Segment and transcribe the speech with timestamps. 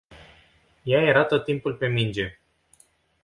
[0.91, 2.41] Ea era tot timpul pe minge.